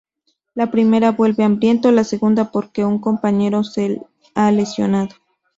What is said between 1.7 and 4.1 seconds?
la segunda porque un compañero se